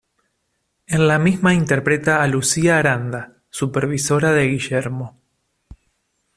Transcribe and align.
En 0.87 1.07
la 1.07 1.19
misma 1.19 1.53
interpreta 1.53 2.23
a 2.23 2.27
Lucía 2.27 2.79
Aranda, 2.79 3.43
supervisora 3.51 4.31
de 4.31 4.47
Guillermo. 4.47 5.21